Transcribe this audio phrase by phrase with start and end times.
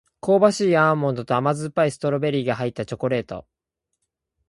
[0.19, 3.45] 香ばしいアーモンドと甘酸っぱいストロベリーが入ったチョコレート